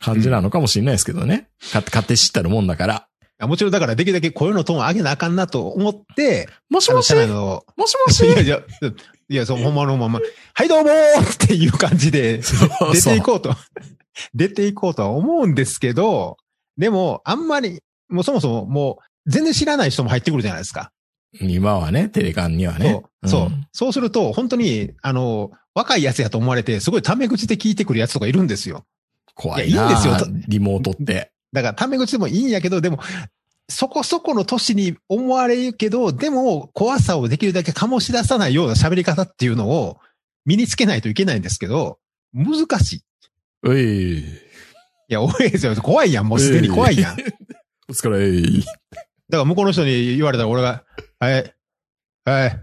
[0.00, 1.48] 感じなのかもしれないですけどね。
[1.72, 3.08] か勝手知ったるもんだから。
[3.40, 7.14] もちろんだからできるだけ声のトーン上げなあかんなと思って、もしもし？
[7.14, 8.24] もしもし？
[8.26, 8.60] いやいや、
[9.28, 10.20] いや、そう、ほんまのまま、
[10.54, 12.40] はいどうもーっていう感じで
[12.92, 13.54] 出ていこうと、
[14.34, 16.36] 出ていこうとは思うんですけど、
[16.78, 20.90] でも、あんまり、もうそもそももう、全然知らない人も入ってくるじゃないですか。
[21.40, 23.02] 今はね、テレカンにはね。
[23.24, 23.28] そう。
[23.28, 28.84] そう、んそうすると、本当に、あの、若いやつやと思われて、すごいタメ口で聞いてくるやつとかいるんですよ。
[29.34, 29.74] 怖いな。
[29.74, 31.32] いやいいんですよとリモートって。
[31.52, 33.00] だから、タメ口でもいいんやけど、でも、
[33.68, 39.98] そこそこの年に思われるけど、でも、怖さをできるだけ醸し出さないような喋り方っていうのを
[40.44, 41.98] 身につけないといけないんですけど、
[42.32, 43.02] 難し
[43.64, 43.68] い。
[43.68, 44.24] いうい。
[45.08, 45.74] や、多いですよ。
[45.76, 46.28] 怖いやん。
[46.28, 47.16] もうすでに怖いやん。
[47.88, 48.64] お疲れ。
[49.30, 50.84] ら、向こうの人に言われたら俺が、
[51.18, 51.54] はい、
[52.24, 52.60] はい、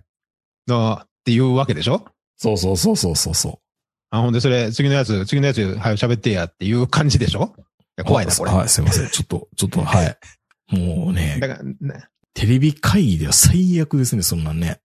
[0.68, 2.06] の、って言うわけでしょ？
[2.38, 3.54] そうそうそうそうそうそう。
[4.10, 7.54] あ、ほんで、それ、次のやつ、次のやつ、はい、喋ってやっていう感じでしょ？
[8.06, 8.52] 怖いな、これ。
[8.52, 9.10] はい、すいません。
[9.10, 10.18] ちょっと、ちょっと、はい。
[10.76, 14.80] もうねだ、から、ねテレビ会議では最悪ですね、そんなんね。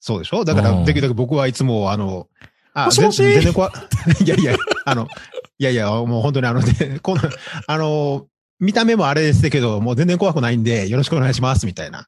[0.00, 0.44] そうでしょ？
[0.44, 2.28] だから、うんできるだけ僕はいつも、あの、
[2.74, 3.22] あ、もしもし？
[3.22, 3.72] 全全然怖い。
[4.24, 5.08] いやいや、あの、
[5.58, 7.22] いやいや、もう本当にあの、でこの、
[7.66, 8.26] あの、
[8.60, 12.06] 見た目もあれですけど、もう全然怖くないんで、よろしくお願いします、みたいな。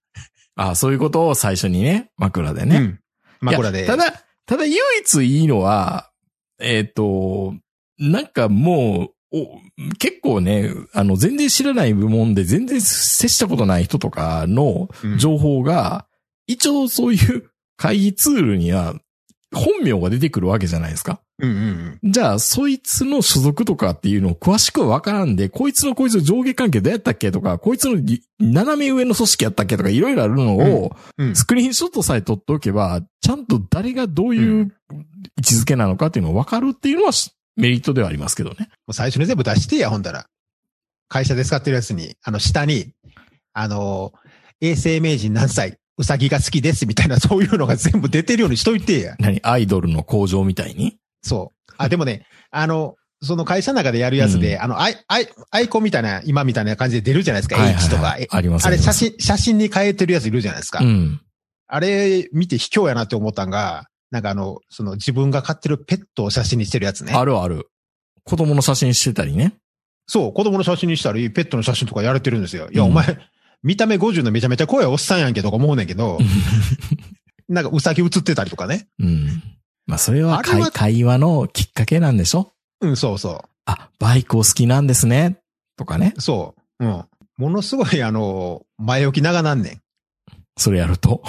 [0.54, 2.76] あそういうことを最初にね、枕でね。
[2.76, 3.00] うん。
[3.40, 3.86] 枕で。
[3.86, 4.12] ただ、
[4.46, 6.10] ただ唯一いいのは、
[6.60, 7.54] えっ、と、
[7.98, 9.60] なんかもう、お
[9.98, 16.06] 結構ね、あの、全然知らない部門で全然接したことない人とかのうん情報が、
[16.46, 18.94] 一応そういう会議ツールには
[19.54, 21.20] 本名が出てくるわけじゃないですか。
[21.42, 22.12] うんうんうん。
[22.12, 31.37] じゃあ、そいつの所属とかっていうのを詳しくはわからんで、こいつのこいつの上下関係どうやったっけとか、こいつのぎ斜め上の組織やったっけとか、いろいろあるのを、うん。
[31.37, 37.12] スクリーンショットさえ撮っておけば、ちゃんと誰がどういう位置づけなのかっていうのがわかるっていうのは
[37.57, 38.57] メリットではありますけどね。
[38.87, 40.26] もう最初に全部出してや、ほんだら。
[41.09, 42.92] 会社で使ってるやつに、あの、下に、
[43.52, 44.12] あの、
[44.61, 49.16] 衛生名人何歳、うさぎが好きです、みたいな、そういうのが全部出てるようにしといてや。
[49.18, 49.40] 何？
[49.42, 50.96] アイドルの工場みたいに？
[51.22, 51.72] そう。
[51.78, 58.16] あ、でもね、あの、その会社の中でやるやつで、うんあの、アイ、アイ、アイコンみたいな、今みたいな感じで出るじゃないですか、H とか。
[58.18, 60.80] えありますあれ、写真、写真に変えてるやついるじゃないですか。
[60.80, 61.20] うん。
[61.68, 67.14] あれ、見て卑怯やなって思ったんが、なんかあの、その自分が飼ってるペットを写真にしてるやつね。
[67.14, 67.68] あるある。
[68.24, 69.54] 子供の写真してたりね。
[70.06, 72.68] そう、子供の写真にしたり、ペットの写真とかやれてるんですよ。
[72.70, 73.18] いや、うんお前、
[73.62, 76.18] 見た目50のめちゃめちゃ怖いおっさんやんけとか思うねんけど、
[77.48, 78.88] なんかうさぎ写ってたりとかね。
[78.98, 79.42] うん。
[79.86, 82.52] まあ、それは会会話のきっかけなんでしょ？
[82.80, 85.38] うん、そうそあ、バイクお好きなんですね？
[85.76, 86.20] とかねう。。
[86.20, 86.84] そう。
[86.84, 87.04] うん。
[87.36, 89.80] ものすごい、あの、前置き長なんねん。
[90.56, 91.22] それやると？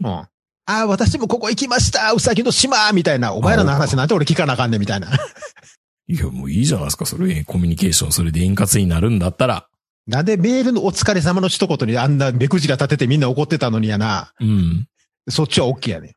[0.00, 0.08] うん。
[0.08, 0.28] あ
[0.66, 3.34] あ、私もここ行きましたうさぎの島みたいな。
[3.34, 5.08] お前らの話なんて俺聞かなあかんねんみたいな。
[6.08, 7.04] いや、もういいじゃないですか。
[7.06, 9.66] それ、コミュニケーション、それで円滑になるんだったら。
[10.06, 14.32] なんでメールのお疲れ様の一言にあんな目くじら立ててみんな怒ってたのにやな。
[14.40, 14.86] うん。
[15.28, 16.12] そっちは OK やねん。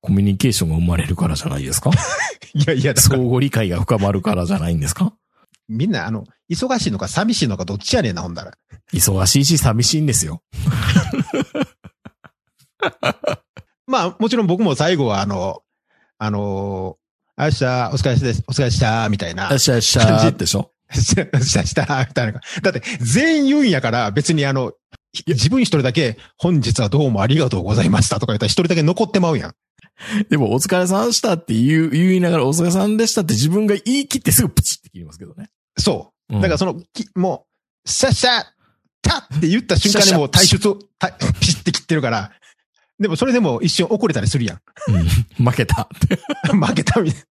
[0.00, 1.90] コミュニケーションが生まれるからじゃないですか？
[2.54, 5.12] いやいや、相互理解が深まるからじゃないんですか？
[5.68, 8.52] みんな、あの、忙しいのか寂しいのかどっちやねんな、ほんだら。
[8.92, 10.42] 忙しいし寂しいんですよ。
[13.86, 15.62] まあ、もちろん僕も最後は、あの、
[16.18, 16.96] あの、
[17.36, 19.48] あっしゃ、お疲れ様です、お疲れした、みたいな。
[19.48, 20.72] よっしゃよっしゃーでしょ？
[20.92, 22.40] した、した、した、みたいな。
[22.62, 24.72] だって、全員言うんやから、別にあの、
[25.12, 29.54] ひ自分一人だけ、本日はどうもありがとうございましたとか言ったら一人だけ残ってまうやん。
[30.28, 35.50] でも、お疲れさんでしたって言う、言いながら、お疲れさんでしたって自分が言い切ってすぐプチって切りますけどね。
[35.78, 36.34] そう。
[36.34, 37.46] うんだからその、きも
[37.84, 38.44] う、シャッシャッ、
[39.02, 42.32] タッって言った瞬間にもう退出を、たピシって切ってるから、
[42.98, 44.60] でもそれでも一瞬遅れたりするやん。
[45.38, 45.88] うん、負けた。
[46.52, 47.22] 負けたみたい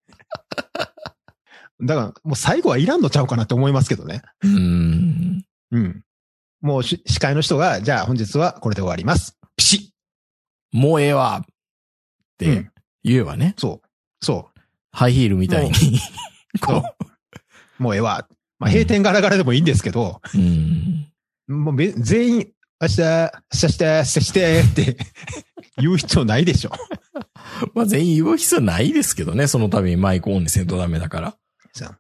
[1.80, 1.86] な。
[1.86, 4.22] だから、もう最後はいらんのちゃうかなって思いますけどね。
[4.42, 5.46] うん。
[5.72, 6.04] うん。
[6.62, 9.38] もうし司会の人が、じゃあ本日はこれで終わります。
[9.56, 9.94] ピシ
[10.72, 11.46] もうええわ
[12.46, 13.88] 言えばね、ッそう。
[14.26, 14.50] そ
[14.92, 15.74] ハイヒールみたいに、
[16.62, 16.84] こ
[17.80, 17.84] う。
[17.84, 18.28] もうええわ。
[18.60, 21.08] まあ閉店ガラガラでもいいんですけど、う、うん。
[21.48, 22.48] もうべ全員、
[22.82, 24.98] 明日、明日して、してしてって
[25.78, 26.72] 言う必要ないでしょ。
[27.74, 31.38] まあ全員言う必要ないですけどね、その度にマイクオンにせんとダメだから。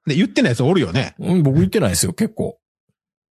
[0.05, 1.15] で、言ってないやつおるよね。
[1.19, 2.59] うん、僕言ってないですよ、結構。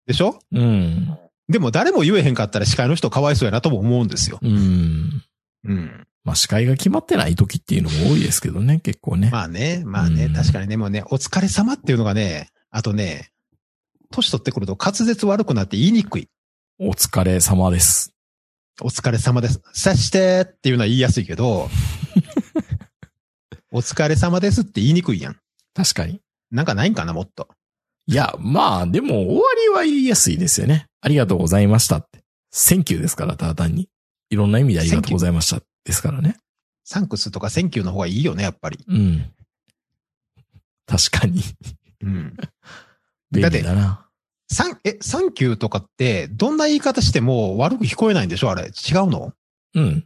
[0.06, 0.40] でしょ？
[0.54, 1.18] うん。
[1.50, 4.40] でも誰も言えへんかったら司会の人かわいそうやなとも思うんですよ。
[4.42, 5.24] うん。
[5.66, 6.08] うん。
[6.24, 9.30] まあ、司会が決まってない時っていうのも多いですけどね、結構ね。
[9.32, 13.32] まあね、まあね、うん確かにね、もうね、お疲れ様っていうのがね、あとね、
[14.12, 16.30] 年取ってくると滑舌悪くなって言いにくい。
[16.80, 18.14] お疲れ様です。
[18.82, 19.62] お疲れ様です。
[19.74, 21.70] さしてっていうのは言いやすいけど、
[23.72, 25.38] お疲れ様ですって言いにくいやん。
[25.74, 26.22] 確かに。
[26.52, 27.48] なんかないんかな、もっと。
[28.06, 30.88] いや、まあ、でも終わりは言いやすいですよね。
[31.02, 32.24] ありがとうございましたって。
[32.52, 33.90] Thank you ですから、ただ単に。
[34.30, 36.38] いろんな意味でありがとうございましたですからね。
[36.84, 38.78] Thanks とか Thank you の方がいいよね、やっぱり。
[38.88, 39.32] うん。
[40.86, 41.42] 確かに。
[42.04, 42.38] うん。
[43.32, 44.06] 便利だな。
[44.52, 48.52] サン、え、サンキューとかって、どんな言い方しても悪く聞こえないんでしょ？
[48.52, 48.64] あれ。
[48.64, 48.72] 違う
[49.08, 49.34] の？
[49.76, 50.06] うん。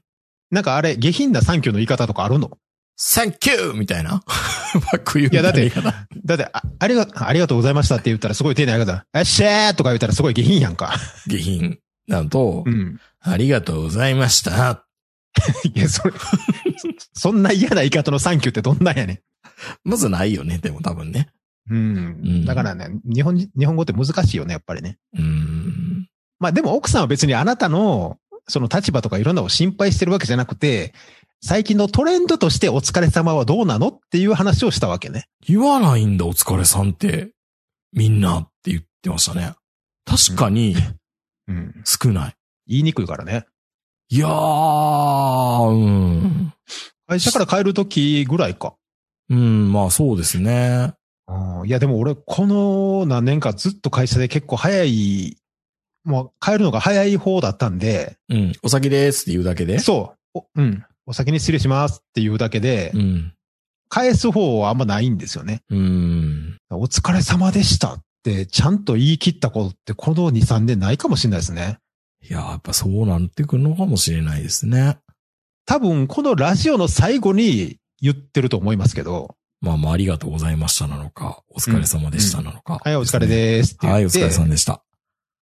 [0.51, 2.57] なんかあれ、下品なサンキューの言い方とかあるの？
[2.95, 4.23] サンキューみたいな？
[4.73, 6.19] Fuck you みたいないやだって。
[6.23, 9.05] だって、あありが、ありがとうございましたって言ったらすごい丁寧な言い方。
[9.11, 10.93] あっしゃーとか言ったらすごい下品やんか。
[11.27, 11.79] 下品。
[12.07, 12.99] なのと、うん。
[13.19, 14.85] ありがとうございました。
[15.73, 16.19] いや、それ、そ
[17.29, 19.21] そんな嫌な言い方のサンキューってどんなんやね
[19.83, 21.29] まずないよね、でも多分ね。
[21.69, 21.73] ん。
[21.73, 21.97] うん。
[21.97, 21.99] う
[22.39, 24.97] んだからね、日本人、日本語って難しいよね、やっぱりね。
[25.13, 26.07] うーん。
[26.39, 28.17] まあでも奥さんは別にあなたの、
[28.47, 30.93] その立場とかいろんなのを心配してるわけじゃなくて、
[31.43, 35.25] 最近のトレンドとしてお疲れ様はどうなのっていう話をしたわけね。
[35.47, 37.31] 言わないんだ、お疲れさんって。
[37.93, 39.53] みんなって言ってましたね。
[40.05, 40.75] 確かに
[41.47, 41.83] うん。
[41.85, 42.33] 少ない。
[42.67, 43.45] 言いにくいからね。
[44.09, 44.29] いやー、
[45.71, 46.53] うん。
[47.07, 48.75] 会社から帰るときぐらいか。
[49.29, 50.93] うん、まあそうですね。
[51.27, 55.37] うんいやでも俺、この何年かずっと会社で結構早い、
[56.03, 58.53] もう帰るのが早い方だったんで、うん。
[58.63, 59.79] お先ですって言うだけで？
[59.79, 60.39] そう。
[60.39, 60.83] おうん。
[61.05, 63.33] お先に失礼しますっていうだけでう、ん。
[63.87, 65.61] 返す方はあんまないんですよね。
[65.69, 66.57] うん。
[66.69, 71.77] お疲れ様でしたって、ちゃんと言い切ったことってこの2、3年ないかもしれないですね。
[72.27, 74.97] いや、やっぱそうなってくるのかもしれないですね。
[75.65, 82.79] 多分、このラジオの最後に言ってると思いますけど、まあまあありがとうございましたなのか、お疲れ様でしたなのか。
[82.83, 83.77] はい、お疲れです。
[83.79, 84.83] はい、お疲れ様でした。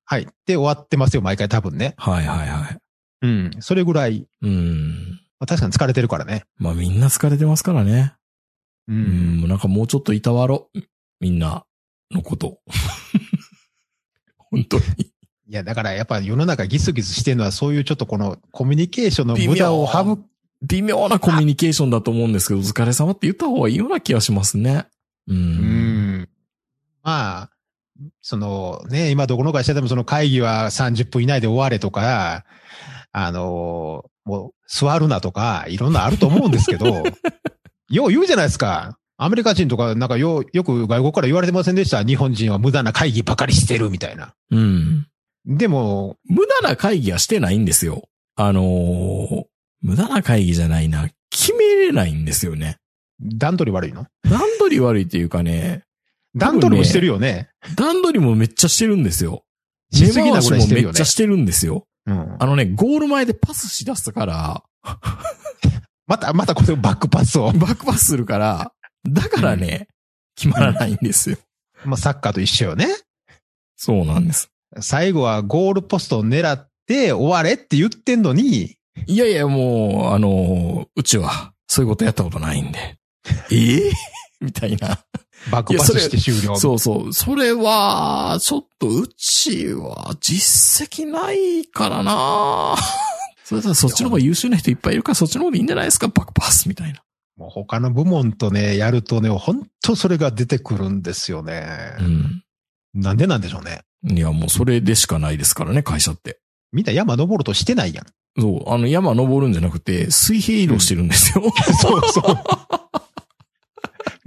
[0.06, 0.28] はい。
[0.46, 1.94] で、終わってますよ、毎回多分ね。
[1.98, 2.78] はいはいはい。
[3.22, 3.52] うん。
[3.60, 5.20] それぐらい、うん。
[5.40, 6.44] まあ、確かに疲れてるからね。
[6.58, 8.14] まあみんな疲れてますからね。
[8.88, 8.94] う。
[8.94, 10.70] うんん、なんかもうちょっといたわろ。
[11.22, 11.66] みんな
[12.12, 12.60] のこと。
[14.52, 14.84] 本当に。
[15.50, 20.24] いや、だからやっぱ世の中ギスギスしてるのはそういうちょっとこのコミュニケーションの無駄を省く。
[20.62, 24.86] 微妙なコミュニケーションだと思うんですけど、お疲れ様って言った方がいいような気がしますね。
[25.28, 25.34] う。
[25.34, 26.30] うんん。
[27.02, 27.50] まあ、
[28.22, 32.44] そのね、今どこの会社でもその会議は30分以内で終われとか、
[33.12, 37.04] あの、もう座るなとか、いろんなあると思うんですけど、
[37.90, 38.98] よう言うじゃないですか。
[39.18, 42.04] アメリカ人とか、なんかよ、よく外国から言われてませんでした。
[42.04, 44.34] 日本人は無駄な会議ばかりしてるみたいな。
[44.52, 45.08] うん。
[45.46, 48.04] でも、無駄な会議はしてないんですよ。
[48.36, 49.44] あのー
[49.82, 51.10] 無駄な会議じゃないな。
[51.30, 52.78] 決めれないんですよね。
[53.22, 54.08] 段取り悪いの？
[54.24, 55.84] 段取り悪いっていうかね、
[56.36, 57.50] 段取りもしてるよね。
[57.78, 59.44] 段取りもめっちゃしてるんですよ。
[59.94, 61.06] しすぎなしもめっちゃ。
[61.06, 61.88] してるんですよ。
[62.06, 62.36] うん。
[62.40, 64.64] あのね、ゴール前でパスし出すから、
[66.08, 67.52] また、またこれバックパスを。
[67.56, 68.74] バックパスするから、
[69.08, 69.88] だからね、
[70.36, 71.38] 決まらないんですよ。
[71.86, 72.88] まあ、サッカーと一緒よね。
[73.76, 74.50] そうなんです。
[74.80, 78.76] 最後はゴールポストを狙って終われって言ってんのに、
[79.08, 82.98] いやいや、もう、あの、うちは、そういうことやったことないんで。
[83.52, 83.92] ええ？
[84.42, 85.00] みたいな。
[85.52, 86.56] バックパスして終了。
[86.58, 87.14] そうそう。
[87.14, 92.76] それは、ちょっと、うちは、実績ないからな
[93.46, 96.08] それとそっちの方が優秀な人いっぱいいるから、そっちの方がいいんじゃないですか？
[96.10, 97.02] バックパスみたいな。
[97.38, 101.96] もう他の部門とね、やるとね、本当それが出てくるんですよね。
[102.00, 102.44] うん。
[102.94, 103.82] なんでなんでしょうね。
[104.08, 106.40] いや、もうそれでしかないですからね、会社って。
[106.72, 108.06] みんな山登るとしてないやん。
[108.40, 111.44] そう、あの、山登るんじゃなくて、水平移動してるんですよ。
[111.82, 112.38] そうそう。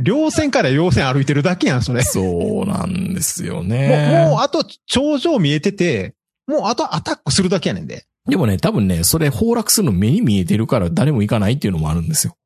[0.02, 2.02] 稜線から稜線歩いてるだけやん、それ。
[2.02, 4.26] そうなんですよもう、ね。
[4.28, 6.14] もうあと頂上見えてて、
[6.46, 8.04] もうあとアタックするだけやねんで。
[8.28, 12.36] でもね、多分ね、それ崩落するの目に見えてるから誰も行かないっていうのもあるんですよ。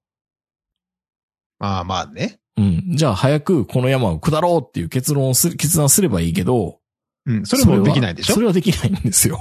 [1.58, 2.38] まあまあね。
[2.56, 2.96] うん。
[2.96, 6.78] じゃあ早くこの山を下ろうっていう結論をする、決断すればいいけど、
[7.26, 7.46] うん。
[7.46, 8.34] それもできないでしょ？
[8.34, 9.40] それはできないんですよ。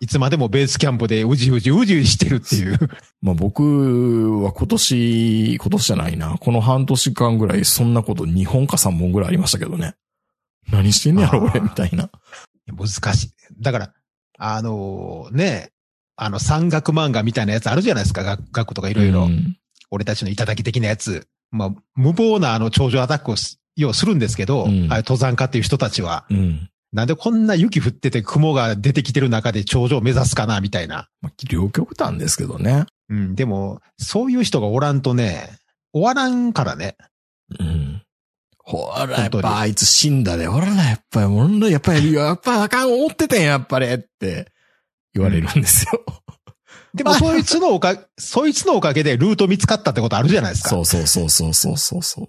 [0.00, 2.78] いつまでもベースキャンプでうじうじうじうじしてるっていう。
[3.22, 6.36] まあ僕は今年、今年じゃないな。
[6.38, 9.94] この半年間ぐらいそんなこと2本か3本ぐらいありましたけどね。
[10.70, 12.10] 何してんねやろ、俺、みたいな。
[12.76, 13.30] 難しい。
[13.60, 13.92] だから、
[14.38, 15.70] あのね、
[16.16, 18.22] あの山岳漫画みたいなやつあるじゃないですか。
[18.22, 19.28] 学学とかいろいろう。
[19.28, 19.56] ん
[19.90, 21.26] 俺たちの頂き的なやつ。
[21.52, 26.26] まあ、無謀なあの頂上アタックをすようするんですけど、うん登山家っていう人たちは。
[26.28, 26.68] うん。
[26.96, 31.10] なんでこんな雪降ってて雲が出てきてる中で頂上を目指すかな、みたいな。
[31.20, 32.86] まあ、両極端ですけどね。
[33.10, 35.50] うん、でも、そういう人がおらんとね、
[35.92, 36.96] 終わらんからね。
[37.60, 38.02] うん。
[38.64, 44.50] ほら、やっぱあいつ死んだで、ほら、やっぱり、ほんとやっぱり、やっぱあかん思っててん、やっぱり、って
[45.12, 46.02] 言われるんですよ。
[46.94, 50.70] でも、そいつのおか、そいつのおかげでルート見つかったってことあるじゃないですか。
[50.70, 52.28] そうそうそうそうそうそうそう。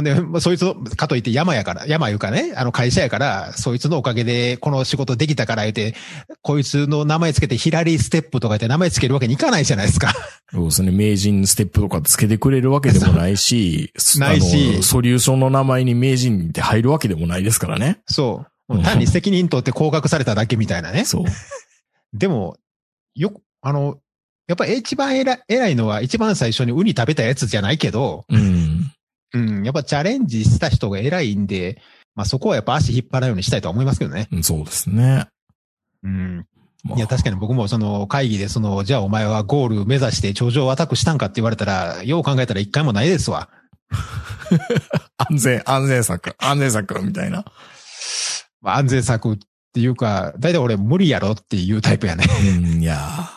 [0.00, 5.94] ほんで、まあそいつの、かといって山やから、山いうかね、あの会社やから、そいつのおかげでこの仕事できたから言うて、
[6.42, 10.12] こいつの名前つけてヒラリーステップとか言って名前つけるわけにいかないじゃないですか。
[10.52, 10.90] そうですね。
[10.90, 18.00] 名人ステップとかつけてくれるわけでもないし、 ないしソリューションの名前に名人って入るわけでもないですからね。
[18.06, 18.74] そう。
[18.74, 21.04] うん単に責任取って降格されただけみたいなね。
[21.04, 21.24] そう。
[22.12, 22.56] でも、
[23.16, 23.98] よく、あの、
[24.50, 28.92] やっぱ一番偉いのは一番最初にウニ食べたやつじゃないけど、うん。
[29.32, 31.80] うん、やっぱチャレンジした人が偉いんで、
[32.14, 34.28] まあそこはやっぱ足引っ張らないようにしたいとは思いますけどね。
[34.42, 35.26] そうですね。
[36.02, 36.46] うん。
[36.84, 43.48] まあいや、確かに僕もその会議でその、じゃあお前はゴール目指して頂上をアタックしたんかって言われたら、よう考えたら一回もないですわ。
[45.18, 47.44] 安全、安全策、安全策みたいな。
[48.60, 49.38] まあ安全策っ
[49.72, 52.24] ていうか、だいたい俺無理やろっていうタイプやね。
[52.42, 53.30] うん、いや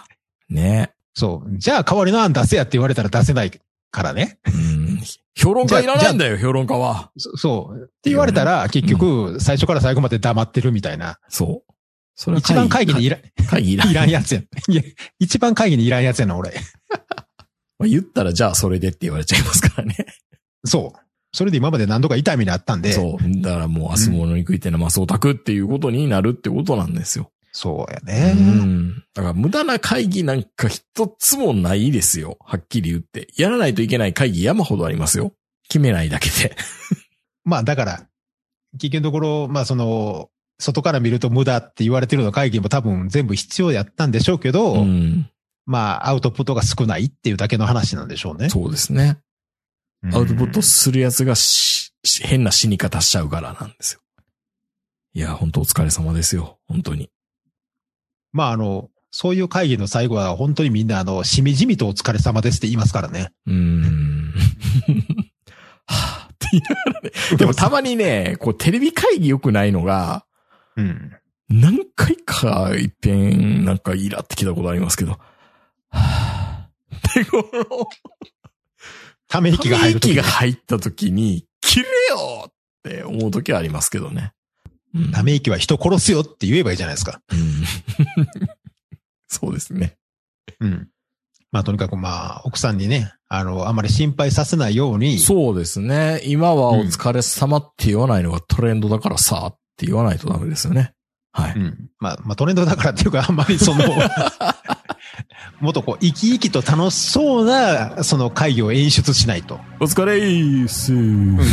[0.50, 0.91] ーね。
[1.14, 1.58] そう。
[1.58, 3.52] じゃあ代わりの案出せやって言われたら出せない
[3.94, 4.39] からね。
[4.46, 5.00] うん。
[5.36, 7.12] 評論家いらないんだよ、評論家は。
[7.18, 7.84] そそう。
[7.84, 11.20] って言われたら、結局、最初から最後まで黙ってるみたいな。
[11.30, 11.74] そう。
[12.16, 13.18] それは一番会議にいら
[13.50, 14.41] 会議いらいらんやつや。
[14.68, 14.82] いや、
[15.20, 16.54] 一番会議にいらんやつやな、俺。
[17.80, 19.96] まあ言ったらじゃあそれでって言われちゃいますからね。
[20.66, 21.00] そう。
[21.36, 22.94] それで今まで何度か痛みにあったんで。
[22.94, 23.41] そう。
[23.41, 27.32] だからもう明日物に食いてなマスオタクっていうことになるってことなんですよ。
[27.54, 28.34] そうやうね。
[28.34, 28.95] ん。
[29.14, 32.38] だから無駄な会議なんか一つもないですよ。
[32.41, 33.28] はっきり言って。
[33.38, 35.34] やらないといけない会議山ほどありますよ。
[35.70, 36.56] 決めないだけで。
[37.45, 38.08] まあだから、
[38.80, 40.30] 結局のところ、まあその、
[40.60, 45.30] 外から見ると無駄って言われてるような会議も多分全部必要やったんでしょうけど、うん。
[45.66, 48.49] まあアウトプットが少ないっていうだけの話なんでしょうね。
[48.49, 49.18] そうですね。
[50.04, 54.01] うんアウトプットするやつがしし変な死に方しちゃうからなんですよ。
[55.14, 56.60] いや、本当お疲れ様ですよ。
[56.68, 57.10] 本当に。
[58.34, 63.31] まああの、そういう会議の最後は本当にみんなあの、しみじみとお疲れ様ですって言いますからね。
[63.45, 64.34] うーん。
[65.86, 67.11] はぁって言いながらね。
[67.38, 70.25] でもたまにね、こうテレビ会議良くないのが、
[70.75, 71.13] うん。
[71.49, 75.19] 何回か一遍なんかイラってきたことありますけど、
[75.91, 77.88] はぁってこの、
[79.29, 82.53] ため息が入る時 息が入った時に、切れよっ
[82.84, 84.34] て思う時はありますけどね。
[84.94, 87.22] うんため息は人殺すよって言えばいいじゃないですか。
[87.32, 87.64] うん
[89.28, 89.98] そうですね。
[90.60, 90.88] うん。
[91.52, 96.22] まあとにかくまあ、奥さんにね、あの、あまり心配させないように、そうですね。
[96.26, 100.94] 今はお疲れ様って言わないのがトレンドだからさ、って言わないとダメですよね。
[101.32, 101.54] はい。
[101.56, 101.89] うん。
[102.00, 103.84] まあ、まあトレンドだからっていうか、あんまりその、
[105.62, 109.60] もっとこう、生き生きと楽しそうな、その会議を演出しないと。
[109.80, 110.96] お疲れーすー。
[110.96, 111.52] みたいな。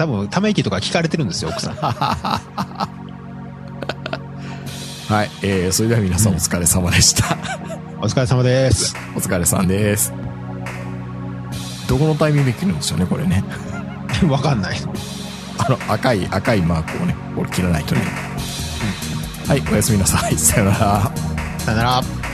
[0.00, 1.74] 多分、ため息とか聞かれてるんですよ、奥さん。
[1.76, 1.90] は
[5.24, 5.30] い。
[5.42, 7.36] えー、それでは皆さんお疲れ様でした。
[8.00, 8.96] お疲れ様です。
[9.14, 10.14] お疲れさんです。
[11.86, 13.44] どこのタイミングで切るんでしょうね、これね。
[14.26, 14.78] わかんない。
[15.58, 18.00] あの、赤い、赤いマークをね、これ切らないとね。
[19.48, 20.38] はい、おやすみなさい。
[20.38, 21.12] さよなら。
[21.58, 22.29] さよなら。